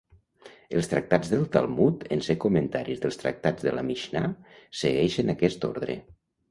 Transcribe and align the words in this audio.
Els 0.77 0.87
tractats 0.93 1.29
del 1.33 1.43
Talmud, 1.57 2.07
en 2.17 2.25
ser 2.29 2.37
comentaris 2.47 3.05
dels 3.05 3.23
tractats 3.25 3.69
de 3.69 3.75
la 3.77 3.87
Mixnà, 3.93 4.27
segueixen 4.85 5.33
aquest 5.37 5.71
ordre. 5.75 6.03